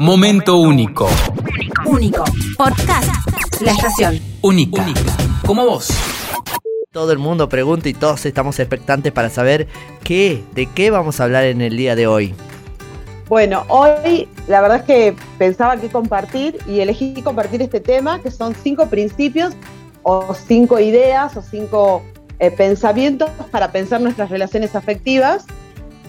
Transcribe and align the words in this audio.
Momento 0.00 0.56
único. 0.56 1.08
Único. 1.86 2.24
Podcast. 2.56 3.08
La 3.60 3.70
estación. 3.70 4.18
Única. 4.42 4.84
Como 5.46 5.64
vos. 5.64 5.88
Todo 6.90 7.12
el 7.12 7.18
mundo 7.18 7.48
pregunta 7.48 7.88
y 7.88 7.94
todos 7.94 8.26
estamos 8.26 8.58
expectantes 8.58 9.12
para 9.12 9.30
saber 9.30 9.68
qué, 10.02 10.42
de 10.52 10.66
qué 10.66 10.90
vamos 10.90 11.20
a 11.20 11.24
hablar 11.24 11.44
en 11.44 11.60
el 11.60 11.76
día 11.76 11.94
de 11.94 12.08
hoy. 12.08 12.34
Bueno, 13.28 13.64
hoy 13.68 14.28
la 14.48 14.60
verdad 14.60 14.78
es 14.78 14.82
que 14.84 15.16
pensaba 15.38 15.76
que 15.76 15.88
compartir 15.88 16.58
y 16.66 16.80
elegí 16.80 17.22
compartir 17.22 17.62
este 17.62 17.80
tema, 17.80 18.20
que 18.20 18.32
son 18.32 18.54
cinco 18.54 18.86
principios 18.86 19.54
o 20.02 20.34
cinco 20.34 20.80
ideas 20.80 21.36
o 21.36 21.42
cinco 21.42 22.02
eh, 22.40 22.50
pensamientos 22.50 23.30
para 23.52 23.70
pensar 23.70 24.00
nuestras 24.00 24.28
relaciones 24.28 24.74
afectivas. 24.74 25.46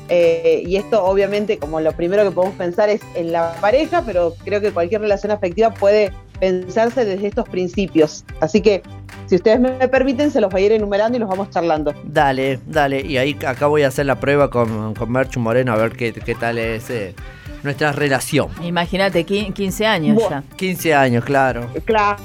Eh, 0.10 0.64
y 0.66 0.76
esto 0.76 1.04
obviamente 1.04 1.58
como 1.58 1.80
lo 1.80 1.92
primero 1.92 2.24
que 2.24 2.32
podemos 2.32 2.56
pensar 2.56 2.90
es 2.90 3.02
en 3.16 3.32
la 3.32 3.54
pareja, 3.60 4.04
pero 4.06 4.36
creo 4.44 4.62
que 4.62 4.71
cualquier 4.71 5.02
relación 5.02 5.32
afectiva 5.32 5.74
puede 5.74 6.12
pensarse 6.39 7.06
desde 7.06 7.28
estos 7.28 7.48
principios. 7.50 8.24
Así 8.39 8.62
que 8.62 8.84
si 9.28 9.36
ustedes 9.36 9.60
me 9.60 9.88
permiten, 9.88 10.32
se 10.32 10.42
los 10.42 10.52
voy 10.52 10.64
a 10.64 10.65
ir 10.68 10.71
enumerando 10.74 11.18
y 11.18 11.20
los 11.20 11.29
vamos 11.29 11.50
charlando. 11.50 11.93
Dale, 12.04 12.60
dale. 12.68 13.02
Y 13.02 13.18
ahí 13.18 13.38
acá 13.46 13.68
voy 13.68 13.84
a 13.84 13.88
hacer 13.88 14.06
la 14.06 14.20
prueba 14.20 14.50
con, 14.50 14.93
con 14.93 15.12
Merchu 15.12 15.39
Moreno 15.39 15.74
a 15.74 15.78
ver 15.78 15.93
qué, 15.93 16.14
qué 16.14 16.36
tal 16.36 16.57
es 16.57 16.90
eh, 16.90 17.15
nuestra 17.64 17.92
relación. 17.92 18.50
Imagínate, 18.64 19.24
15 19.24 19.86
años 19.86 20.21
ya. 20.29 20.43
15 20.56 20.93
años, 20.93 21.26
claro. 21.26 21.68
Claro. 21.86 22.18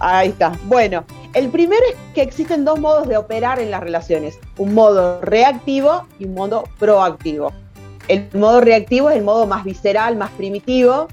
Ahí 0.00 0.30
está. 0.30 0.52
Bueno, 0.64 1.04
el 1.34 1.48
primero 1.50 1.82
es 1.90 1.96
que 2.14 2.22
existen 2.22 2.64
dos 2.64 2.78
modos 2.78 3.08
de 3.08 3.16
operar 3.16 3.58
en 3.58 3.70
las 3.70 3.80
relaciones, 3.80 4.38
un 4.56 4.72
modo 4.72 5.20
reactivo 5.20 6.06
y 6.18 6.26
un 6.26 6.34
modo 6.34 6.64
proactivo. 6.78 7.52
El 8.06 8.28
modo 8.34 8.60
reactivo 8.60 9.10
es 9.10 9.16
el 9.16 9.24
modo 9.24 9.46
más 9.46 9.64
visceral, 9.64 10.16
más 10.16 10.30
primitivo, 10.32 11.08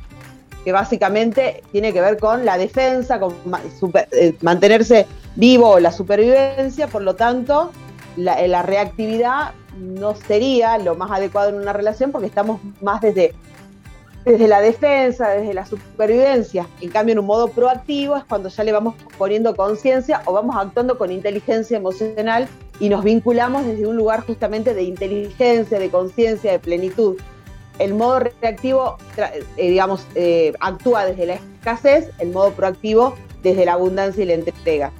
que 0.63 0.71
básicamente 0.71 1.63
tiene 1.71 1.91
que 1.91 2.02
ver 2.02 2.17
con 2.17 2.45
la 2.45 2.57
defensa, 2.57 3.20
con 3.20 3.34
eh, 4.12 4.35
mantenerse 4.41 5.07
vivo 5.35 5.70
o 5.70 5.79
la 5.79 5.91
supervivencia, 5.91 6.87
por 6.87 7.01
lo 7.01 7.15
tanto, 7.15 7.71
la, 8.15 8.40
eh, 8.41 8.48
la 8.48 8.62
reactividad 8.62 9.53
no 9.77 10.15
sería 10.15 10.77
lo 10.77 10.96
más 10.96 11.09
adecuado 11.09 11.49
en 11.49 11.55
una 11.55 11.74
relación 11.74 12.12
porque 12.12 12.27
estamos 12.27 12.62
más 12.81 13.01
desde 13.01 13.34
desde 14.26 14.48
la 14.48 14.62
defensa, 14.62 15.30
desde 15.30 15.54
la 15.54 15.66
supervivencia. 15.66 16.68
En 16.80 16.90
cambio, 16.90 17.14
en 17.14 17.20
un 17.20 17.26
modo 17.26 17.48
proactivo 17.48 18.16
es 18.16 18.24
cuando 18.26 18.50
ya 18.50 18.64
le 18.64 18.72
vamos 18.72 18.96
poniendo 19.18 19.55
conciencia 19.55 20.22
o 20.26 20.34
vamos 20.34 20.55
actuando 20.55 20.98
con 20.98 21.12
inteligencia 21.12 21.77
emocional 21.77 22.48
y 22.80 22.90
nos 22.90 23.04
vinculamos 23.04 23.66
desde 23.66 23.88
un 23.88 23.96
lugar 23.96 24.22
justamente 24.26 24.74
de 24.74 24.84
inteligencia, 24.84 25.80
de 25.80 25.90
conciencia, 25.90 26.52
de 26.52 26.60
plenitud. 26.60 27.18
El 27.80 27.96
modo 27.96 28.20
reactivo, 28.20 28.98
eh, 29.58 29.70
digamos, 29.70 30.05
eh, 30.16 30.54
actúa 30.60 31.05
desde 31.05 31.26
la 31.26 31.34
escasez, 31.36 32.10
el 32.20 32.32
modo 32.32 32.52
proactivo 32.52 33.16
desde 33.42 33.66
la 33.66 33.74
abundancia 33.74 34.24
y 34.24 34.27
la 34.27 34.34
entrega. 34.34 34.92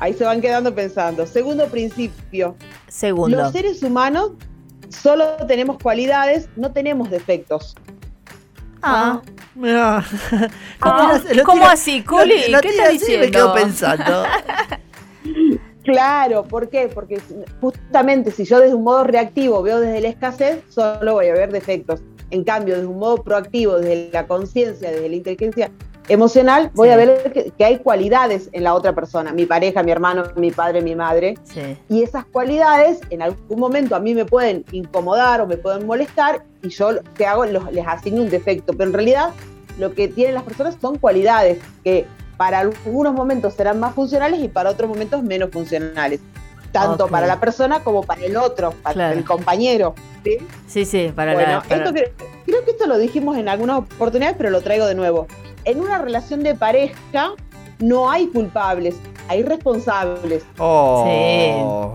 Ahí 0.00 0.14
se 0.14 0.24
van 0.24 0.40
quedando 0.40 0.74
pensando. 0.74 1.26
Segundo 1.26 1.66
principio, 1.66 2.56
Segundo. 2.88 3.36
los 3.36 3.52
seres 3.52 3.82
humanos 3.82 4.32
solo 4.88 5.36
tenemos 5.46 5.78
cualidades, 5.78 6.48
no 6.56 6.72
tenemos 6.72 7.10
defectos. 7.10 7.74
Ah. 8.86 9.20
¿Cómo- 10.80 10.94
Lo 11.12 11.18
tira- 11.20 11.34
lo 11.34 11.44
cómo 11.44 11.60
tira- 11.62 11.72
así, 11.72 12.02
Culi? 12.02 12.48
lo 12.50 12.60
¿Qué 12.60 12.70
tira 12.70 12.84
estás 12.90 13.02
así 13.02 13.12
Me 13.12 13.26
diciendo? 13.26 13.30
quedo 13.38 13.54
pensando. 13.54 14.24
Claro, 15.84 16.44
¿por 16.44 16.70
qué? 16.70 16.88
Porque 16.92 17.20
justamente 17.60 18.30
si 18.30 18.44
yo 18.46 18.58
desde 18.58 18.74
un 18.74 18.84
modo 18.84 19.04
reactivo 19.04 19.62
veo 19.62 19.80
desde 19.80 20.00
la 20.00 20.08
escasez, 20.08 20.60
solo 20.70 21.12
voy 21.12 21.26
a 21.28 21.34
ver 21.34 21.52
defectos. 21.52 22.00
En 22.30 22.42
cambio, 22.42 22.74
desde 22.76 22.86
un 22.88 22.98
modo 22.98 23.22
proactivo, 23.22 23.76
desde 23.78 24.08
la 24.10 24.26
conciencia, 24.26 24.90
desde 24.90 25.08
la 25.10 25.14
inteligencia 25.16 25.70
emocional, 26.08 26.70
voy 26.74 26.88
Sí. 26.88 26.92
a 26.94 26.96
ver 26.96 27.32
que, 27.32 27.50
que 27.50 27.64
hay 27.64 27.78
cualidades 27.78 28.48
en 28.52 28.64
la 28.64 28.74
otra 28.74 28.94
persona, 28.94 29.32
mi 29.32 29.46
pareja, 29.46 29.82
mi 29.82 29.90
hermano, 29.90 30.24
mi 30.36 30.50
padre, 30.50 30.82
mi 30.82 30.94
madre. 30.94 31.34
sí. 31.44 31.76
Y 31.88 32.02
esas 32.02 32.24
cualidades 32.26 33.00
en 33.10 33.22
algún 33.22 33.58
momento 33.58 33.96
a 33.96 34.00
mí 34.00 34.14
me 34.14 34.24
pueden 34.24 34.64
incomodar 34.72 35.40
o 35.40 35.46
me 35.46 35.56
pueden 35.56 35.86
molestar 35.86 36.42
y 36.62 36.68
yo 36.68 36.92
lo 36.92 37.00
que 37.14 37.26
hago 37.26 37.46
Los- 37.46 37.72
les 37.72 37.86
asigno 37.86 38.22
un 38.22 38.30
defecto. 38.30 38.72
Pero 38.72 38.84
en 38.90 38.92
realidad 38.94 39.30
lo 39.78 39.92
que 39.94 40.08
tienen 40.08 40.34
las 40.34 40.44
personas 40.44 40.76
son 40.80 40.98
cualidades 40.98 41.58
que 41.82 42.06
para 42.36 42.58
algunos 42.58 43.14
momentos 43.14 43.54
serán 43.54 43.78
más 43.80 43.94
funcionales 43.94 44.40
y 44.40 44.48
para 44.48 44.70
otros 44.70 44.88
momentos 44.88 45.22
menos 45.22 45.50
funcionales. 45.50 46.20
Tanto 46.72 47.06
para 47.06 47.26
la 47.28 47.38
persona 47.38 47.80
como 47.84 48.02
para 48.02 48.22
el 48.24 48.36
otro, 48.36 48.72
para 48.82 48.94
Claro. 48.94 49.18
el 49.18 49.24
compañero. 49.24 49.94
¿sí? 50.24 50.38
Sí, 50.66 50.84
sí, 50.84 51.12
para 51.14 51.34
bueno, 51.34 51.52
la. 51.52 51.60
para- 51.62 51.76
esto 51.76 51.92
creo, 51.92 52.08
creo 52.44 52.64
que 52.64 52.70
esto 52.72 52.86
lo 52.86 52.98
dijimos 52.98 53.36
en 53.36 53.48
algunas 53.48 53.78
oportunidades, 53.78 54.36
pero 54.36 54.50
lo 54.50 54.60
traigo 54.60 54.86
de 54.86 54.94
nuevo. 54.96 55.26
En 55.64 55.80
una 55.80 55.98
relación 55.98 56.42
de 56.42 56.54
pareja 56.54 57.34
no 57.78 58.10
hay 58.10 58.26
culpables, 58.26 58.96
hay 59.28 59.42
responsables. 59.42 60.44
Oh. 60.58 61.94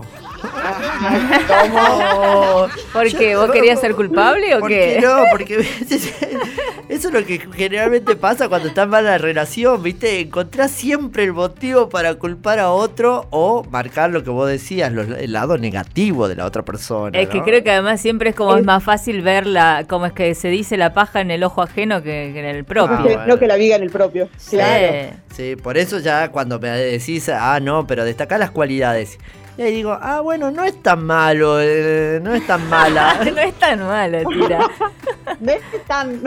¿Cómo? 1.46 2.66
¿Por 2.92 3.08
qué? 3.16 3.36
¿Vos 3.36 3.50
querías 3.50 3.80
ser 3.80 3.94
culpable 3.94 4.54
o 4.56 4.60
¿Por 4.60 4.68
qué? 4.68 4.96
qué 5.00 5.06
no? 5.06 5.24
Porque 5.30 5.56
eso 6.88 7.08
es 7.08 7.14
lo 7.14 7.24
que 7.24 7.38
generalmente 7.54 8.16
pasa 8.16 8.48
cuando 8.48 8.68
está 8.68 8.86
mal 8.86 9.04
la 9.04 9.18
relación, 9.18 9.82
¿viste? 9.82 10.20
Encontrás 10.20 10.70
siempre 10.70 11.24
el 11.24 11.32
motivo 11.32 11.88
para 11.88 12.14
culpar 12.14 12.58
a 12.58 12.70
otro 12.70 13.26
o 13.30 13.64
marcar 13.70 14.10
lo 14.10 14.22
que 14.24 14.30
vos 14.30 14.48
decías, 14.48 14.92
lo- 14.92 15.02
el 15.02 15.32
lado 15.32 15.58
negativo 15.58 16.28
de 16.28 16.36
la 16.36 16.46
otra 16.46 16.62
persona. 16.62 17.18
Es 17.18 17.28
que 17.28 17.42
creo 17.42 17.62
que 17.62 17.70
además 17.70 18.00
siempre 18.00 18.30
es 18.30 18.36
como 18.36 18.54
Es- 18.54 18.60
es 18.60 18.66
más 18.66 18.82
fácil 18.82 19.22
ver 19.22 19.46
la, 19.46 19.84
como 19.88 20.06
es 20.06 20.12
que 20.12 20.34
se 20.34 20.48
dice 20.48 20.76
la 20.76 20.92
paja 20.92 21.20
en 21.20 21.30
el 21.30 21.42
ojo 21.44 21.62
ajeno 21.62 22.02
que, 22.02 22.30
que 22.32 22.40
en 22.40 22.46
el 22.56 22.64
propio. 22.64 22.96
Ah, 22.98 23.02
bueno. 23.02 23.26
No 23.26 23.38
que 23.38 23.46
la 23.46 23.56
viga 23.56 23.76
en 23.76 23.82
el 23.82 23.90
propio. 23.90 24.28
Sí. 24.36 24.56
Claro. 24.56 25.10
Sí, 25.34 25.56
por 25.56 25.78
eso 25.78 25.98
ya 26.00 26.30
cuando 26.30 26.58
me 26.58 26.68
decís, 26.70 27.28
ah, 27.28 27.58
no, 27.62 27.86
pero 27.86 28.04
destacá 28.04 28.36
las 28.38 28.50
cualidades. 28.50 29.18
Y 29.60 29.62
ahí 29.62 29.74
digo, 29.74 29.94
ah, 30.00 30.20
bueno, 30.22 30.50
no 30.50 30.64
es 30.64 30.82
tan 30.82 31.04
malo, 31.04 31.60
eh, 31.60 32.18
no 32.22 32.32
es 32.32 32.46
tan 32.46 32.66
mala. 32.70 33.22
no 33.34 33.40
es 33.42 33.52
tan 33.58 33.78
mala, 33.86 34.20
tira. 34.24 34.60
No 35.40 35.52
es 35.52 35.60
tan- 35.86 36.18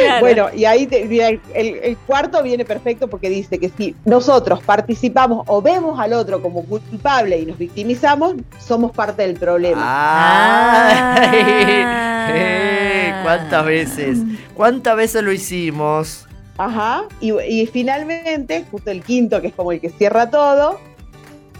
Claro. 0.00 0.20
Bueno, 0.20 0.46
y 0.52 0.64
ahí 0.64 0.86
te- 0.88 1.04
mira, 1.04 1.28
el, 1.28 1.40
el 1.54 1.96
cuarto 2.06 2.42
viene 2.42 2.64
perfecto 2.64 3.06
porque 3.06 3.28
dice 3.30 3.58
que 3.60 3.68
si 3.68 3.94
nosotros 4.04 4.62
participamos 4.64 5.44
o 5.46 5.62
vemos 5.62 5.98
al 6.00 6.12
otro 6.12 6.42
como 6.42 6.64
culpable 6.64 7.38
y 7.38 7.46
nos 7.46 7.56
victimizamos, 7.56 8.34
somos 8.58 8.90
parte 8.90 9.22
del 9.28 9.36
problema. 9.36 9.80
Ay, 9.84 10.94
Ah. 11.86 12.30
eh, 12.34 13.14
¿Cuántas 13.22 13.64
veces? 13.64 14.18
¿Cuántas 14.54 14.96
veces 14.96 15.22
lo 15.22 15.30
hicimos? 15.32 16.26
Ajá. 16.58 17.04
Y, 17.20 17.32
y 17.42 17.66
finalmente, 17.66 18.64
justo 18.72 18.90
el 18.90 19.02
quinto, 19.04 19.40
que 19.40 19.48
es 19.48 19.54
como 19.54 19.70
el 19.70 19.80
que 19.80 19.90
cierra 19.90 20.30
todo, 20.30 20.80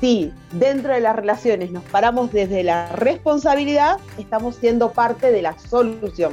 si 0.02 0.32
dentro 0.50 0.92
de 0.92 1.00
las 1.00 1.14
relaciones 1.14 1.70
nos 1.70 1.84
paramos 1.84 2.32
desde 2.32 2.64
la 2.64 2.88
responsabilidad, 2.88 3.98
estamos 4.18 4.56
siendo 4.56 4.90
parte 4.90 5.30
de 5.30 5.42
la 5.42 5.56
solución. 5.56 6.32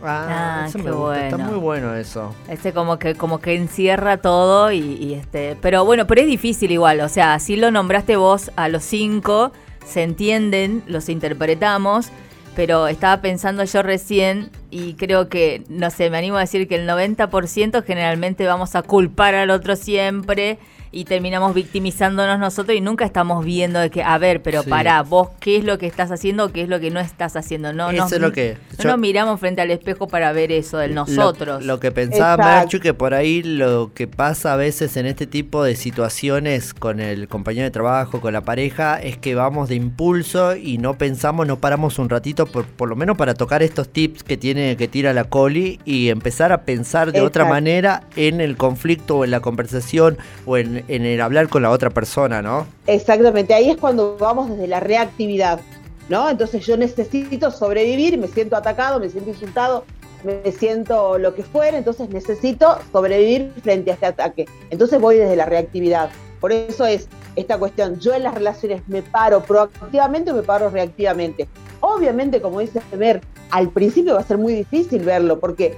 Ah, 0.00 0.66
eso 0.68 0.78
qué 0.78 0.84
me 0.84 0.90
gusta, 0.92 1.24
Está 1.24 1.36
bueno. 1.36 1.50
muy 1.50 1.60
bueno 1.60 1.94
eso. 1.96 2.32
Este 2.48 2.72
como 2.72 3.00
que 3.00 3.16
como 3.16 3.40
que 3.40 3.56
encierra 3.56 4.18
todo 4.18 4.70
y, 4.70 4.78
y 4.78 5.14
este, 5.14 5.56
pero 5.60 5.84
bueno, 5.84 6.06
pero 6.06 6.20
es 6.20 6.28
difícil 6.28 6.70
igual, 6.70 7.00
o 7.00 7.08
sea, 7.08 7.40
si 7.40 7.56
lo 7.56 7.72
nombraste 7.72 8.14
vos 8.14 8.52
a 8.54 8.68
los 8.68 8.84
cinco, 8.84 9.50
se 9.84 10.04
entienden, 10.04 10.84
los 10.86 11.08
interpretamos, 11.08 12.10
pero 12.54 12.86
estaba 12.86 13.20
pensando 13.20 13.64
yo 13.64 13.82
recién 13.82 14.50
y 14.70 14.94
creo 14.94 15.28
que, 15.28 15.64
no 15.68 15.90
sé, 15.90 16.10
me 16.10 16.18
animo 16.18 16.36
a 16.36 16.40
decir 16.42 16.68
que 16.68 16.76
el 16.76 16.88
90% 16.88 17.82
generalmente 17.82 18.46
vamos 18.46 18.76
a 18.76 18.82
culpar 18.82 19.34
al 19.34 19.50
otro 19.50 19.74
siempre 19.74 20.60
y 20.94 21.04
terminamos 21.04 21.54
victimizándonos 21.54 22.38
nosotros 22.38 22.76
y 22.76 22.80
nunca 22.80 23.04
estamos 23.04 23.44
viendo 23.44 23.80
de 23.80 23.90
que, 23.90 24.02
a 24.02 24.16
ver, 24.18 24.42
pero 24.42 24.62
Sí. 24.62 24.70
pará, 24.70 25.02
vos 25.02 25.28
qué 25.40 25.56
es 25.56 25.64
lo 25.64 25.76
que 25.78 25.86
estás 25.86 26.10
haciendo, 26.12 26.52
qué 26.52 26.62
es 26.62 26.68
lo 26.68 26.78
que 26.80 26.90
no 26.90 27.00
estás 27.00 27.36
haciendo, 27.36 27.72
no, 27.72 27.90
Eso 27.90 28.02
nos- 28.04 28.12
es 28.12 28.20
lo 28.20 28.32
que 28.32 28.56
no 28.78 28.84
yo- 28.84 28.90
nos 28.90 28.98
miramos 28.98 29.40
frente 29.40 29.60
al 29.60 29.70
espejo 29.70 30.06
para 30.08 30.32
ver 30.32 30.52
eso 30.52 30.78
del 30.78 30.94
nosotros. 30.94 31.64
Lo, 31.64 31.80
que 31.80 31.90
pensaba. 31.90 32.60
Merchu, 32.60 32.78
que 32.80 32.94
por 32.94 33.12
ahí 33.14 33.42
lo 33.42 33.92
que 33.92 34.06
pasa 34.06 34.52
a 34.52 34.56
veces 34.56 34.96
en 34.96 35.06
este 35.06 35.26
tipo 35.26 35.64
de 35.64 35.74
situaciones 35.74 36.74
con 36.74 37.00
el 37.00 37.26
compañero 37.28 37.64
de 37.64 37.70
trabajo, 37.70 38.20
con 38.20 38.32
la 38.32 38.42
pareja, 38.42 39.00
es 39.02 39.16
que 39.18 39.34
vamos 39.34 39.68
de 39.68 39.74
impulso 39.74 40.54
y 40.54 40.78
no 40.78 40.96
pensamos, 40.96 41.46
no 41.46 41.58
paramos 41.58 41.98
un 41.98 42.08
ratito, 42.08 42.46
por, 42.46 42.66
por 42.66 42.88
lo 42.88 42.94
menos 42.96 43.16
para 43.16 43.34
tocar 43.34 43.62
estos 43.62 43.88
tips 43.88 44.22
que 44.22 44.36
tiene 44.36 44.76
que 44.76 44.86
tira 44.86 45.12
la 45.12 45.24
coli 45.24 45.80
y 45.84 46.10
empezar 46.10 46.52
a 46.52 46.62
pensar 46.62 47.10
de 47.12 47.20
otra 47.20 47.44
manera 47.46 48.02
en 48.16 48.40
el 48.40 48.56
conflicto 48.56 49.16
o 49.18 49.24
en 49.24 49.30
la 49.32 49.40
conversación 49.40 50.18
o 50.46 50.56
en, 50.56 50.83
en 50.88 51.04
el 51.04 51.20
hablar 51.20 51.48
con 51.48 51.62
la 51.62 51.70
otra 51.70 51.90
persona, 51.90 52.42
¿no? 52.42 52.66
Exactamente, 52.86 53.54
ahí 53.54 53.70
es 53.70 53.76
cuando 53.76 54.16
vamos 54.18 54.50
desde 54.50 54.66
la 54.66 54.80
reactividad, 54.80 55.60
¿no? 56.08 56.28
Entonces 56.28 56.64
yo 56.66 56.76
necesito 56.76 57.50
sobrevivir, 57.50 58.18
me 58.18 58.28
siento 58.28 58.56
atacado, 58.56 59.00
me 59.00 59.08
siento 59.08 59.30
insultado, 59.30 59.84
me 60.24 60.52
siento 60.52 61.18
lo 61.18 61.34
que 61.34 61.42
fuera, 61.42 61.76
entonces 61.76 62.08
necesito 62.08 62.78
sobrevivir 62.92 63.52
frente 63.62 63.90
a 63.90 63.94
este 63.94 64.06
ataque. 64.06 64.46
Entonces 64.70 65.00
voy 65.00 65.16
desde 65.16 65.36
la 65.36 65.46
reactividad. 65.46 66.10
Por 66.40 66.52
eso 66.52 66.86
es 66.86 67.08
esta 67.36 67.58
cuestión, 67.58 67.98
yo 68.00 68.14
en 68.14 68.22
las 68.22 68.34
relaciones 68.34 68.82
me 68.86 69.02
paro 69.02 69.42
proactivamente 69.42 70.30
o 70.30 70.34
me 70.34 70.42
paro 70.42 70.70
reactivamente. 70.70 71.48
Obviamente, 71.80 72.40
como 72.40 72.60
dice 72.60 72.80
Mer, 72.96 73.20
al 73.50 73.70
principio 73.70 74.14
va 74.14 74.20
a 74.20 74.24
ser 74.24 74.38
muy 74.38 74.54
difícil 74.54 75.02
verlo, 75.04 75.40
porque 75.40 75.76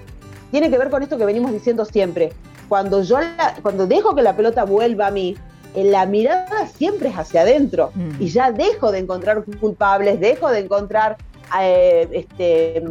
tiene 0.51 0.71
que 0.71 0.79
ver 0.79 0.91
con 0.91 1.03
esto 1.03 1.19
que 1.19 1.25
venimos 1.25 1.53
diciendo 1.53 1.85
siempre. 1.85 2.33
Cuando 2.69 3.03
yo 3.03 3.19
cuando 3.63 3.87
dejo 3.87 4.15
que 4.15 4.23
la 4.23 4.37
pelota 4.37 4.65
vuelva 4.65 5.09
a 5.09 5.11
mí, 5.11 5.37
la 5.75 6.07
mirada 6.07 6.67
siempre 6.69 7.11
es 7.11 7.15
hacia 7.17 7.43
adentro 7.43 7.91
Mm. 7.95 8.11
y 8.23 8.29
ya 8.29 8.51
dejo 8.51 8.91
de 8.93 8.99
encontrar 9.01 9.45
culpables, 9.61 10.19
dejo 10.21 10.49
de 10.51 10.61
encontrar 10.61 11.17
eh, 11.61 12.09
este, 12.13 12.83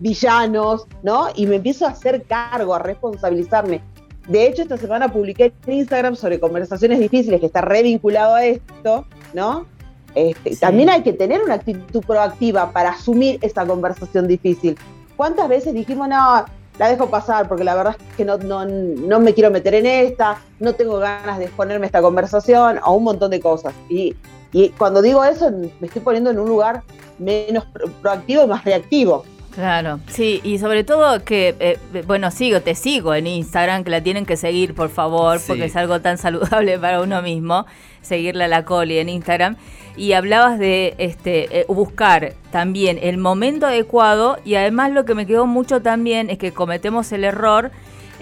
villanos, 0.00 0.86
¿no? 1.02 1.28
Y 1.34 1.46
me 1.46 1.56
empiezo 1.56 1.86
a 1.86 1.90
hacer 1.90 2.24
cargo, 2.24 2.74
a 2.74 2.78
responsabilizarme. 2.78 3.80
De 4.28 4.46
hecho, 4.46 4.62
esta 4.62 4.76
semana 4.76 5.10
publiqué 5.10 5.52
en 5.66 5.72
Instagram 5.74 6.14
sobre 6.16 6.38
conversaciones 6.38 6.98
difíciles, 6.98 7.40
que 7.40 7.46
está 7.46 7.60
revinculado 7.62 8.34
a 8.34 8.44
esto, 8.44 9.06
¿no? 9.32 9.66
Este, 10.14 10.54
Sí. 10.54 10.60
También 10.60 10.90
hay 10.90 11.02
que 11.02 11.12
tener 11.14 11.42
una 11.42 11.54
actitud 11.54 12.02
proactiva 12.04 12.70
para 12.70 12.90
asumir 12.90 13.38
esa 13.40 13.64
conversación 13.64 14.28
difícil. 14.28 14.76
¿Cuántas 15.16 15.48
veces 15.48 15.72
dijimos, 15.72 16.06
no, 16.08 16.44
la 16.82 16.88
dejo 16.88 17.06
pasar 17.08 17.48
porque 17.48 17.62
la 17.62 17.76
verdad 17.76 17.96
es 17.96 18.16
que 18.16 18.24
no, 18.24 18.38
no, 18.38 18.64
no 18.64 19.20
me 19.20 19.34
quiero 19.34 19.50
meter 19.52 19.74
en 19.74 19.86
esta, 19.86 20.38
no 20.58 20.72
tengo 20.72 20.98
ganas 20.98 21.38
de 21.38 21.44
exponerme 21.44 21.86
a 21.86 21.88
esta 21.88 22.02
conversación, 22.02 22.80
o 22.84 22.94
un 22.94 23.04
montón 23.04 23.30
de 23.30 23.38
cosas? 23.40 23.72
Y, 23.88 24.16
y 24.52 24.70
cuando 24.70 25.00
digo 25.00 25.24
eso, 25.24 25.48
me 25.50 25.86
estoy 25.86 26.02
poniendo 26.02 26.30
en 26.30 26.40
un 26.40 26.48
lugar 26.48 26.82
menos 27.18 27.64
pro- 27.66 27.86
proactivo 28.02 28.42
y 28.42 28.46
más 28.48 28.64
reactivo. 28.64 29.24
Claro, 29.54 30.00
sí, 30.08 30.40
y 30.44 30.58
sobre 30.58 30.82
todo 30.82 31.22
que, 31.24 31.54
eh, 31.60 31.78
bueno, 32.06 32.30
sigo, 32.30 32.62
te 32.62 32.74
sigo 32.74 33.14
en 33.14 33.26
Instagram, 33.26 33.84
que 33.84 33.90
la 33.90 34.00
tienen 34.02 34.24
que 34.24 34.38
seguir, 34.38 34.74
por 34.74 34.88
favor, 34.88 35.38
Sí. 35.38 35.44
porque 35.48 35.66
es 35.66 35.76
algo 35.76 36.00
tan 36.00 36.16
saludable 36.18 36.78
para 36.78 37.02
uno 37.02 37.20
mismo, 37.20 37.66
seguirle 38.00 38.44
a 38.44 38.48
la 38.48 38.64
Coli 38.64 38.98
en 38.98 39.10
Instagram. 39.10 39.56
Y 39.94 40.12
hablabas 40.14 40.58
de 40.58 40.94
este 40.96 41.60
eh, 41.60 41.64
buscar 41.68 42.32
también 42.50 42.98
el 43.02 43.18
momento 43.18 43.66
adecuado 43.66 44.38
y 44.42 44.54
además 44.54 44.90
lo 44.90 45.04
que 45.04 45.14
me 45.14 45.26
quedó 45.26 45.46
mucho 45.46 45.82
también 45.82 46.30
es 46.30 46.38
que 46.38 46.52
cometemos 46.52 47.12
el 47.12 47.24
error 47.24 47.70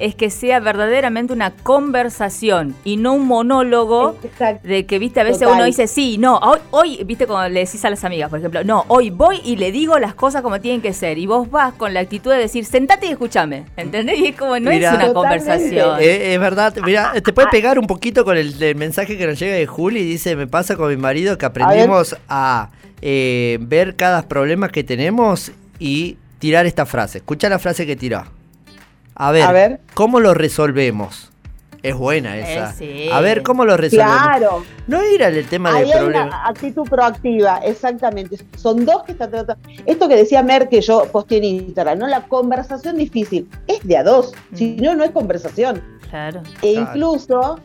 es 0.01 0.15
que 0.15 0.31
sea 0.31 0.61
verdaderamente 0.61 1.33
una 1.33 1.51
conversación 1.51 2.75
y 2.85 2.97
no 2.97 3.13
un 3.13 3.27
monólogo 3.27 4.17
Exacto. 4.25 4.67
de 4.67 4.87
que, 4.87 4.99
viste, 4.99 5.21
a 5.21 5.25
veces 5.25 5.41
Total. 5.41 5.55
uno 5.55 5.65
dice, 5.65 5.87
sí, 5.87 6.19
no, 6.19 6.39
hoy, 6.39 6.59
hoy, 6.71 7.05
viste, 7.05 7.27
cuando 7.27 7.49
le 7.49 7.61
decís 7.61 7.85
a 7.85 7.91
las 7.91 8.03
amigas, 8.05 8.31
por 8.31 8.39
ejemplo, 8.39 8.65
no, 8.65 8.85
hoy 8.89 9.11
voy 9.11 9.41
y 9.45 9.57
le 9.57 9.71
digo 9.71 9.99
las 9.99 10.15
cosas 10.15 10.43
como 10.43 10.61
tienen 10.61 10.81
que 10.81 10.93
ser. 10.93 11.19
Y 11.19 11.27
vos 11.27 11.51
vas 11.51 11.75
con 11.75 11.95
la 11.95 12.01
actitud 12.01 12.31
de 12.31 12.39
decir, 12.39 12.65
sentate 12.65 13.07
y 13.07 13.11
escúchame. 13.11 13.67
¿Entendés? 13.77 14.19
Y 14.19 14.27
es 14.29 14.37
como, 14.37 14.59
no 14.59 14.71
es 14.71 14.79
una 14.79 14.91
Totalmente. 14.91 15.15
conversación. 15.15 15.99
Eh, 16.01 16.35
es 16.35 16.41
verdad, 16.41 16.75
mira, 16.85 17.13
te 17.23 17.33
puede 17.33 17.49
pegar 17.49 17.79
un 17.79 17.87
poquito 17.87 18.25
con 18.25 18.37
el, 18.37 18.61
el 18.63 18.75
mensaje 18.75 19.17
que 19.17 19.27
nos 19.27 19.39
llega 19.39 19.55
de 19.55 19.67
Juli. 19.67 20.03
Dice, 20.03 20.35
me 20.35 20.47
pasa 20.47 20.77
con 20.77 20.89
mi 20.89 20.97
marido 20.97 21.39
que 21.39 21.47
aprendimos 21.47 22.17
a, 22.29 22.71
eh, 23.03 23.59
ver 23.61 23.97
cada 23.97 24.29
problema 24.29 24.69
que 24.69 24.85
tenemos 24.85 25.53
y 25.79 26.19
tirar 26.39 26.67
esta 26.67 26.85
frase. 26.87 27.19
Escucha 27.19 27.49
la 27.49 27.59
frase 27.59 27.87
que 27.87 27.97
tiró. 27.97 28.25
A 29.23 29.33
ver, 29.33 29.43
A 29.43 29.53
ver. 29.53 29.81
¿cómo 29.95 30.19
lo 30.19 30.33
resolvemos? 30.33 31.27
Es 31.83 31.95
buena 31.95 32.39
esa. 32.39 32.71
Eh, 32.71 32.75
sí. 32.77 33.09
A 33.13 33.21
ver, 33.21 33.43
¿cómo 33.43 33.65
lo 33.65 33.77
resolvemos? 33.77 34.19
Claro. 34.23 34.65
No 34.87 35.03
ir 35.07 35.23
al 35.25 35.45
tema 35.47 35.75
Ahí 35.75 35.85
del 35.85 35.93
hay 35.93 35.99
problema. 35.99 36.27
una 36.27 36.49
actitud 36.49 36.89
proactiva, 36.89 37.59
exactamente. 37.65 38.37
Son 38.57 38.85
dos 38.85 39.03
que 39.05 39.13
están 39.13 39.31
tratando. 39.31 39.63
Esto 39.87 40.09
que 40.09 40.17
decía 40.17 40.43
Mer, 40.43 40.69
que 40.69 40.81
yo 40.83 41.05
posteé 41.13 41.39
en 41.39 41.45
Instagram, 41.45 41.99
¿no? 41.99 42.07
La 42.07 42.23
conversación 42.29 42.97
difícil 42.97 43.49
es 43.67 43.87
de 43.87 43.97
a 43.97 44.03
dos. 44.05 44.33
Si 44.55 44.77
Mm. 44.79 44.83
no, 44.83 44.95
no 44.95 45.05
es 45.05 45.11
conversación. 45.11 45.83
Claro. 46.11 46.43
E 46.63 46.73
Claro. 46.75 46.89
incluso 46.91 47.61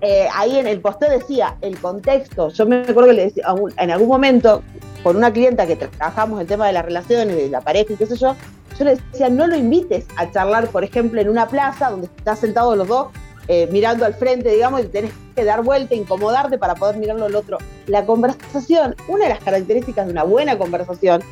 eh, 0.00 0.26
ahí 0.34 0.58
en 0.58 0.66
el 0.66 0.80
posteo 0.80 1.08
decía 1.10 1.56
el 1.62 1.78
contexto. 1.78 2.50
Yo 2.50 2.66
me 2.66 2.82
acuerdo 2.82 3.06
que 3.06 3.12
le 3.14 3.24
decía, 3.24 3.44
en 3.78 3.90
algún 3.90 4.08
momento, 4.08 4.62
con 5.02 5.16
una 5.16 5.32
clienta 5.32 5.66
que 5.66 5.76
trabajamos 5.76 6.40
el 6.42 6.46
tema 6.46 6.66
de 6.66 6.74
las 6.74 6.84
relaciones, 6.84 7.34
de 7.36 7.48
la 7.48 7.62
pareja 7.62 7.94
y 7.94 7.96
qué 7.96 8.04
sé 8.06 8.16
yo, 8.16 8.36
yo 8.78 8.84
le 8.84 8.96
decía, 8.96 9.28
no 9.28 9.46
lo 9.46 9.56
invites 9.56 10.06
a 10.16 10.30
charlar, 10.30 10.68
por 10.68 10.84
ejemplo, 10.84 11.20
en 11.20 11.28
una 11.28 11.48
plaza 11.48 11.90
donde 11.90 12.06
estás 12.06 12.40
sentados 12.40 12.76
los 12.76 12.88
dos 12.88 13.08
eh, 13.46 13.68
mirando 13.70 14.06
al 14.06 14.14
frente, 14.14 14.50
digamos, 14.50 14.82
y 14.82 14.86
tenés 14.86 15.12
que 15.36 15.44
dar 15.44 15.62
vuelta, 15.62 15.94
incomodarte 15.94 16.56
para 16.56 16.74
poder 16.74 16.96
mirarlo 16.96 17.26
al 17.26 17.34
otro. 17.34 17.58
La 17.86 18.06
conversación, 18.06 18.96
una 19.06 19.24
de 19.24 19.30
las 19.30 19.40
características 19.40 20.06
de 20.06 20.12
una 20.12 20.22
buena 20.22 20.56
conversación 20.56 21.22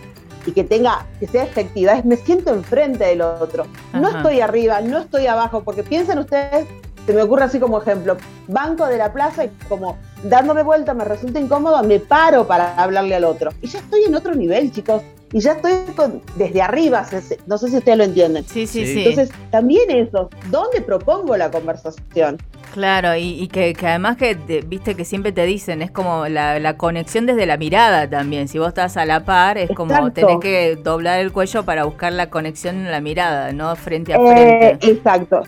y 0.45 0.53
que 0.53 0.65
tenga, 0.65 1.07
que 1.21 1.27
sea 1.27 1.45
efectiva, 1.45 1.93
es 1.93 2.05
me 2.05 2.17
siento 2.17 2.53
enfrente 2.53 3.05
del 3.05 3.23
otro. 3.23 3.67
No 3.95 4.09
estoy 4.09 4.41
arriba, 4.41 4.81
no 4.83 4.99
estoy 4.99 5.27
abajo, 5.27 5.63
porque 5.65 5.83
piensen 5.83 6.19
ustedes, 6.19 6.67
se 7.07 7.13
me 7.13 7.23
ocurre 7.23 7.45
así 7.45 7.59
como 7.59 7.81
ejemplo, 7.81 8.17
banco 8.47 8.87
de 8.87 8.99
la 8.99 9.13
plaza 9.13 9.47
y 9.47 9.49
como 9.69 9.97
dándome 10.23 10.63
vuelta 10.63 10.95
me 10.95 11.05
resulta 11.05 11.41
incómodo, 11.41 11.83
me 11.83 11.99
paro 11.99 12.47
para 12.47 12.75
hablarle 12.77 13.15
al 13.15 13.25
otro. 13.25 13.51
Y 13.63 13.69
ya 13.69 13.79
estoy 13.79 14.05
en 14.05 14.15
otro 14.15 14.35
nivel, 14.35 14.71
chicos. 14.71 15.03
Y 15.33 15.41
ya 15.41 15.53
estoy 15.53 15.73
con- 15.97 16.21
desde 16.37 16.61
arriba, 16.61 17.07
no 17.47 17.57
sé 17.59 17.69
si 17.69 17.77
ustedes 17.79 17.97
lo 17.97 18.05
entienden. 18.05 18.45
Sí, 18.45 18.67
sí, 18.67 18.85
Sí. 18.87 18.99
Entonces, 19.07 19.31
también 19.51 19.91
eso, 19.91 20.29
¿dónde 20.51 20.83
propongo 20.83 21.37
la 21.39 21.51
conversación? 21.51 22.37
Claro, 22.75 23.15
y, 23.17 23.41
y 23.43 23.49
que, 23.49 23.73
que 23.75 23.87
además 23.87 24.17
que, 24.17 24.35
te- 24.35 24.61
viste 24.63 24.95
que 24.95 25.05
siempre 25.05 25.33
te 25.33 25.45
dicen, 25.45 25.81
es 25.83 25.91
como 25.91 26.27
la, 26.29 26.59
la 26.59 26.77
conexión 26.77 27.25
desde 27.27 27.47
la 27.47 27.57
mirada 27.57 28.09
también. 28.09 28.49
Si 28.49 28.59
vos 28.59 28.69
estás 28.69 28.97
a 28.97 29.05
la 29.07 29.25
par, 29.25 29.57
es 29.59 29.71
como 29.71 30.11
tenés 30.13 30.39
que 30.41 30.77
doblar 30.77 31.21
el 31.21 31.33
cuello 31.33 31.65
para 31.65 31.85
buscar 31.85 32.13
la 32.13 32.29
conexión 32.31 32.77
en 32.77 32.91
la 32.91 33.01
mirada, 33.01 33.53
no 33.53 33.75
frente 33.77 34.13
a 34.15 34.17
Eh, 34.17 34.21
frente. 34.35 34.87
exacto. 34.91 35.43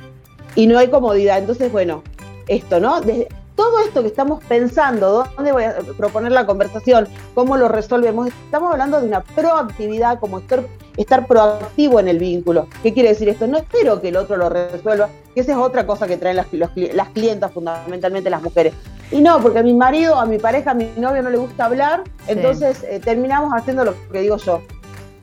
Y 0.55 0.67
no 0.67 0.79
hay 0.79 0.89
comodidad. 0.89 1.39
Entonces, 1.39 1.71
bueno, 1.73 2.03
esto, 2.49 2.79
¿no? 2.81 3.01
Desde- 3.01 3.29
todo 3.57 3.81
esto 3.81 4.03
que 4.03 4.09
estamos 4.09 4.43
pensando, 4.45 5.27
dónde 5.37 5.53
voy 5.53 5.65
a 5.65 5.77
proponer 5.97 6.33
la 6.33 6.45
conversación, 6.47 7.07
cómo 7.35 7.57
lo 7.57 7.69
resolvemos, 7.69 8.29
estamos 8.29 8.73
hablando 8.73 9.01
de 9.01 9.07
una 9.07 9.23
proactividad, 9.23 10.19
como 10.19 10.41
estar, 10.41 10.65
estar 10.97 11.27
proactivo 11.27 12.01
en 12.01 12.09
el 12.09 12.19
vínculo. 12.19 12.67
¿Qué 12.83 12.93
quiere 12.93 13.11
decir 13.11 13.29
esto? 13.29 13.47
No 13.47 13.57
espero 13.59 14.01
que 14.01 14.09
el 14.09 14.17
otro 14.17 14.37
lo 14.37 14.49
resuelva, 14.49 15.09
que 15.35 15.41
esa 15.41 15.53
es 15.53 15.59
otra 15.59 15.87
cosa 15.87 16.07
que 16.09 16.17
traen 16.17 16.37
las, 16.37 16.53
los 16.53 16.71
las 16.75 17.09
clientas, 17.11 17.53
fundamentalmente 17.53 18.29
las 18.31 18.43
mujeres. 18.43 18.75
Y 19.13 19.21
no, 19.21 19.41
porque 19.41 19.61
a 19.61 19.63
mi 19.63 19.75
marido, 19.75 20.19
a 20.19 20.27
mi 20.27 20.39
pareja, 20.39 20.73
a 20.73 20.75
mi 20.75 20.91
novio 20.97 21.23
no 21.23 21.31
le 21.31 21.39
gusta 21.39 21.67
hablar, 21.67 22.03
Sí. 22.27 22.33
entonces 22.33 22.83
eh, 22.85 23.01
terminamos 23.05 23.53
haciendo 23.55 23.85
lo 23.85 23.95
que 24.11 24.21
digo 24.21 24.37
yo. 24.39 24.63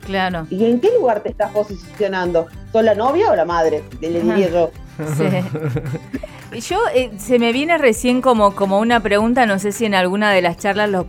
Claro. 0.06 0.46
¿Y 0.50 0.64
en 0.64 0.80
qué 0.80 0.90
lugar 0.98 1.20
te 1.20 1.28
estás 1.28 1.52
posicionando? 1.52 2.46
¿Sos 2.72 2.82
la 2.82 2.94
novia 2.94 3.30
o 3.30 3.36
la 3.36 3.44
madre? 3.44 3.84
Le 4.00 4.08
diría 4.20 4.48
yo. 4.48 4.70
Sí. 5.16 5.24
Yo 6.60 6.80
eh, 6.94 7.10
se 7.16 7.38
me 7.38 7.50
viene 7.52 7.78
recién 7.78 8.20
como, 8.20 8.54
como 8.54 8.78
una 8.78 9.00
pregunta, 9.00 9.46
no 9.46 9.58
sé 9.58 9.72
si 9.72 9.86
en 9.86 9.94
alguna 9.94 10.30
de 10.32 10.42
las 10.42 10.58
charlas 10.58 10.90
lo, 10.90 11.06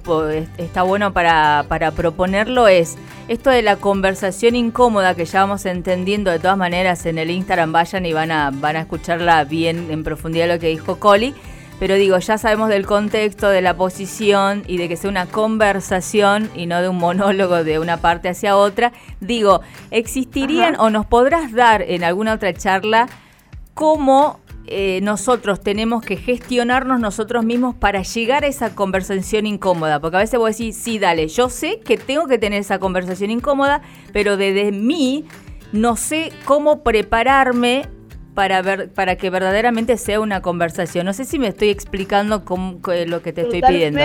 está 0.57 0.83
bueno 0.83 1.11
para, 1.11 1.65
para 1.67 1.91
proponerlo, 1.91 2.69
es 2.69 2.95
esto 3.27 3.49
de 3.49 3.61
la 3.61 3.75
conversación 3.75 4.55
incómoda 4.55 5.15
que 5.15 5.25
ya 5.25 5.41
vamos 5.41 5.65
entendiendo 5.65 6.31
de 6.31 6.39
todas 6.39 6.57
maneras 6.57 7.05
en 7.05 7.17
el 7.17 7.29
Instagram, 7.29 7.73
vayan 7.73 8.05
y 8.05 8.13
van 8.13 8.31
a, 8.31 8.51
van 8.53 8.77
a 8.77 8.81
escucharla 8.81 9.43
bien 9.43 9.91
en 9.91 10.05
profundidad 10.05 10.47
lo 10.47 10.59
que 10.59 10.69
dijo 10.69 10.97
Coli. 10.97 11.33
Pero 11.79 11.95
digo, 11.95 12.17
ya 12.19 12.37
sabemos 12.37 12.69
del 12.69 12.85
contexto, 12.85 13.49
de 13.49 13.61
la 13.61 13.75
posición 13.75 14.63
y 14.67 14.77
de 14.77 14.87
que 14.87 14.95
sea 14.95 15.09
una 15.09 15.25
conversación 15.25 16.49
y 16.55 16.67
no 16.67 16.81
de 16.81 16.87
un 16.87 16.97
monólogo 16.97 17.65
de 17.65 17.79
una 17.79 17.97
parte 17.97 18.29
hacia 18.29 18.55
otra. 18.55 18.93
Digo, 19.19 19.59
¿existirían 19.91 20.79
o 20.79 20.89
nos 20.89 21.05
podrás 21.05 21.51
dar 21.51 21.81
en 21.81 22.05
alguna 22.05 22.33
otra 22.35 22.53
charla 22.53 23.09
cómo 23.73 24.39
eh, 24.75 24.99
nosotros 25.01 25.61
tenemos 25.61 26.03
que 26.03 26.17
gestionarnos 26.17 26.99
nosotros 26.99 27.45
mismos 27.45 27.75
para 27.75 28.01
llegar 28.01 28.43
a 28.43 28.47
esa 28.47 28.73
conversación 28.75 29.45
incómoda. 29.45 29.99
Porque 29.99 30.17
a 30.17 30.19
veces 30.21 30.39
vos 30.39 30.49
decís, 30.57 30.75
sí, 30.75 30.99
dale, 30.99 31.27
yo 31.27 31.49
sé 31.49 31.79
que 31.79 31.97
tengo 31.97 32.27
que 32.27 32.37
tener 32.37 32.59
esa 32.59 32.79
conversación 32.79 33.31
incómoda, 33.31 33.81
pero 34.11 34.37
desde 34.37 34.71
mí 34.71 35.25
no 35.71 35.95
sé 35.95 36.31
cómo 36.45 36.83
prepararme 36.83 37.87
para 38.33 38.61
ver 38.63 38.89
para 38.91 39.15
que 39.15 39.29
verdaderamente 39.29 39.95
sea 39.97 40.19
una 40.19 40.41
conversación. 40.41 41.05
No 41.05 41.13
sé 41.13 41.23
si 41.25 41.37
me 41.37 41.47
estoy 41.49 41.69
explicando 41.69 42.43
cómo- 42.45 42.79
lo 43.07 43.21
que 43.21 43.31
te 43.31 43.41
estoy 43.41 43.61
pidiendo. 43.61 43.99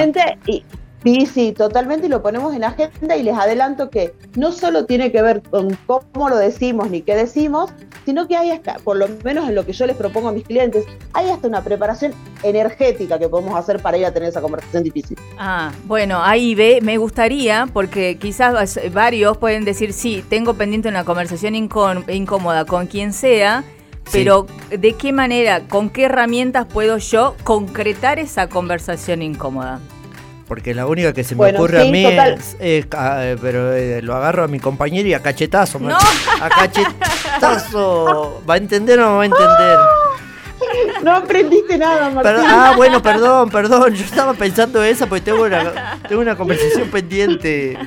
Y- 0.46 0.64
sí, 1.04 1.26
sí, 1.26 1.52
totalmente, 1.52 2.06
y 2.06 2.10
lo 2.10 2.22
ponemos 2.22 2.54
en 2.54 2.60
la 2.62 2.68
agenda 2.68 3.16
y 3.16 3.22
les 3.22 3.34
adelanto 3.36 3.90
que 3.90 4.14
no 4.36 4.52
solo 4.52 4.84
tiene 4.84 5.12
que 5.12 5.22
ver 5.22 5.42
con 5.42 5.76
cómo 5.86 6.28
lo 6.28 6.36
decimos 6.36 6.90
ni 6.90 7.02
qué 7.02 7.14
decimos, 7.14 7.70
sino 8.04 8.26
que 8.26 8.36
hay 8.36 8.50
hasta, 8.50 8.74
por 8.78 8.96
lo 8.96 9.06
menos 9.24 9.48
en 9.48 9.54
lo 9.54 9.64
que 9.66 9.72
yo 9.72 9.86
les 9.86 9.96
propongo 9.96 10.28
a 10.28 10.32
mis 10.32 10.44
clientes, 10.44 10.84
hay 11.12 11.28
hasta 11.30 11.46
una 11.48 11.62
preparación 11.62 12.12
energética 12.42 13.18
que 13.18 13.28
podemos 13.28 13.54
hacer 13.58 13.80
para 13.80 13.96
ir 13.98 14.06
a 14.06 14.12
tener 14.12 14.28
esa 14.30 14.40
conversación 14.40 14.82
difícil. 14.82 15.16
Ah, 15.38 15.72
bueno, 15.84 16.22
ahí 16.22 16.54
ve, 16.54 16.78
me 16.82 16.96
gustaría, 16.98 17.68
porque 17.72 18.16
quizás 18.18 18.78
varios 18.92 19.36
pueden 19.38 19.64
decir, 19.64 19.92
sí, 19.92 20.24
tengo 20.28 20.54
pendiente 20.54 20.88
una 20.88 21.04
conversación 21.04 21.54
incó- 21.54 22.04
incómoda 22.12 22.64
con 22.64 22.86
quien 22.86 23.12
sea, 23.12 23.62
Sí. 24.06 24.20
pero 24.24 24.46
¿de 24.70 24.94
qué 24.94 25.12
manera, 25.12 25.68
con 25.68 25.90
qué 25.90 26.04
herramientas 26.04 26.66
puedo 26.66 26.96
yo 26.96 27.34
concretar 27.44 28.18
esa 28.18 28.48
conversación 28.48 29.20
incómoda? 29.20 29.80
Porque 30.48 30.74
la 30.74 30.86
única 30.86 31.12
que 31.12 31.22
se 31.24 31.34
me 31.34 31.38
Bueno, 31.38 31.58
ocurre 31.58 31.82
a 31.82 31.84
mí 31.90 32.02
total. 32.04 32.32
es, 32.34 32.56
es 32.58 32.86
eh, 32.90 33.36
pero 33.40 33.72
eh, 33.74 34.00
lo 34.02 34.16
agarro 34.16 34.44
a 34.44 34.48
mi 34.48 34.58
compañero 34.58 35.06
y 35.08 35.12
a 35.14 35.20
cachetazo. 35.20 35.78
No. 35.78 35.96
A 36.40 36.48
cachetazo. 36.48 38.42
¿Va 38.48 38.54
a 38.54 38.56
entender 38.56 38.98
o 39.00 39.02
no 39.02 39.16
va 39.16 39.22
a 39.22 39.26
entender? 39.26 39.78
No 41.02 41.14
aprendiste 41.14 41.78
nada, 41.78 42.10
Martín. 42.10 42.34
Ah, 42.44 42.72
bueno, 42.76 43.00
perdón, 43.00 43.48
perdón. 43.48 43.94
Yo 43.94 44.04
estaba 44.04 44.34
pensando 44.34 44.82
esa 44.82 45.06
porque 45.06 45.20
tengo 45.26 45.44
una, 45.44 45.98
tengo 46.08 46.20
una 46.20 46.36
conversación 46.36 46.88
pendiente. 46.90 47.78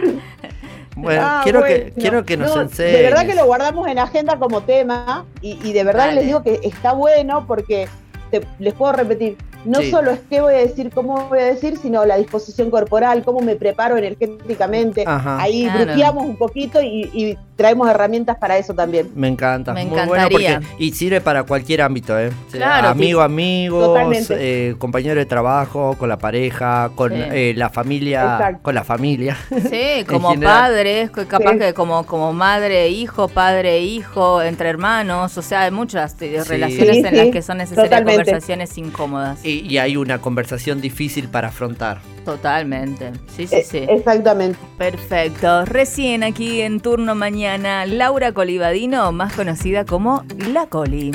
Bueno, 0.96 1.22
Ah, 1.24 1.42
quiero, 1.44 1.64
que, 1.64 1.94
quiero 1.98 2.24
que 2.26 2.38
nos 2.38 2.56
No, 2.56 2.62
enseñes. 2.62 2.94
De 2.94 3.02
verdad 3.04 3.26
que 3.26 3.36
lo 3.36 3.46
guardamos 3.46 3.88
en 3.88 4.00
agenda 4.00 4.38
como 4.40 4.62
tema 4.64 5.26
y, 5.42 5.60
y 5.68 5.74
de 5.74 5.84
verdad 5.84 6.06
Dale. 6.08 6.16
les 6.16 6.26
digo 6.26 6.44
que 6.44 6.60
está 6.64 6.94
bueno 6.94 7.46
porque 7.46 7.88
te- 8.30 8.46
les 8.60 8.74
puedo 8.74 8.94
repetir, 8.94 9.38
no 9.66 9.80
Sí. 9.82 9.92
solo 9.92 10.12
es 10.12 10.20
qué 10.30 10.42
voy 10.42 10.54
a 10.54 10.58
decir, 10.58 10.90
cómo 10.92 11.28
voy 11.30 11.40
a 11.40 11.46
decir, 11.46 11.78
sino 11.78 12.06
la 12.06 12.18
disposición 12.18 12.70
corporal, 12.72 13.24
cómo 13.24 13.40
me 13.42 13.56
preparo 13.56 13.98
energéticamente. 13.98 15.04
Ajá. 15.06 15.42
Ahí 15.42 15.64
Claro. 15.64 15.80
un 16.22 16.36
poquito 16.38 16.82
y, 16.82 17.10
y 17.14 17.38
traemos 17.62 17.90
herramientas 17.90 18.38
para 18.38 18.58
eso 18.58 18.74
también. 18.74 19.10
Me 19.16 19.28
encanta. 19.28 19.74
Me 19.74 19.86
Muy 19.86 20.00
bueno 20.06 20.28
porque, 20.30 20.60
y 20.80 20.92
sirve 20.94 21.22
para 21.22 21.44
cualquier 21.44 21.82
ámbito, 21.82 22.18
¿eh? 22.20 22.32
Claro, 22.52 22.90
Amigo, 22.90 23.22
amigos, 23.22 23.86
Totalmente. 23.86 24.36
eh, 24.40 24.76
compañero 24.78 25.16
de 25.20 25.26
trabajo, 25.26 25.96
con 25.98 26.10
la 26.10 26.18
pareja, 26.18 26.92
con 26.96 27.12
Sí. 27.12 27.18
eh, 27.32 27.54
la 27.56 27.70
familia, 27.70 28.22
Exacto. 28.24 28.60
con 28.64 28.76
la 28.76 28.84
familia. 28.84 29.38
Sí, 29.70 30.04
como 30.08 30.34
padres, 30.40 31.10
capaz 31.12 31.54
Sí. 31.54 31.60
que 31.60 31.74
como, 31.74 32.06
como 32.06 32.34
madre, 32.34 32.90
hijo, 32.90 33.28
padre, 33.28 33.80
hijo, 33.82 34.42
entre 34.42 34.70
hermanos, 34.70 35.38
o 35.38 35.42
sea, 35.42 35.62
hay 35.62 35.72
muchas 35.72 36.14
eh, 36.22 36.42
Sí. 36.44 36.50
relaciones 36.50 36.96
Sí, 36.98 37.04
en 37.06 37.16
las 37.18 37.26
sí, 37.28 37.32
que 37.32 37.42
son 37.42 37.58
necesarias 37.58 37.90
totalmente. 37.90 38.24
conversaciones 38.24 38.78
incómodas. 38.78 39.46
Y, 39.46 39.68
y 39.68 39.78
hay 39.78 39.98
una 39.98 40.20
conversación 40.20 40.82
difícil 40.82 41.28
para 41.28 41.50
afrontar. 41.50 42.00
Totalmente. 42.26 43.12
Sí, 43.36 43.48
sí, 43.48 43.56
Eh, 43.56 43.66
sí. 43.70 43.78
Exactamente. 43.90 44.58
Perfecto. 44.78 45.66
Recién 45.66 46.24
aquí 46.24 46.62
en 46.62 46.80
turno 46.80 47.16
mañana, 47.16 47.86
Laura 47.86 48.32
Colibadino, 48.32 49.12
más 49.12 49.34
conocida 49.34 49.86
como 49.86 50.24
La 50.52 50.68
Coli. 50.68 51.12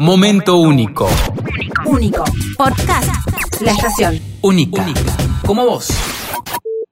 Momento 0.00 0.56
único. 0.56 1.08
Único. 1.86 2.24
Podcast. 2.56 3.10
La 3.60 3.70
estación. 3.72 4.20
Única. 4.42 4.84
Como 5.46 5.64
vos. 5.64 5.88